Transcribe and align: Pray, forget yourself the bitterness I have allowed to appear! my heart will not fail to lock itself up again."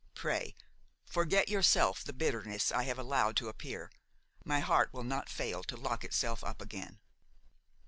Pray, 0.15 0.55
forget 1.05 1.47
yourself 1.47 2.03
the 2.03 2.11
bitterness 2.11 2.71
I 2.71 2.85
have 2.85 2.97
allowed 2.97 3.37
to 3.37 3.49
appear! 3.49 3.91
my 4.43 4.59
heart 4.59 4.91
will 4.91 5.03
not 5.03 5.29
fail 5.29 5.61
to 5.65 5.77
lock 5.77 6.03
itself 6.03 6.43
up 6.43 6.59
again." 6.59 6.99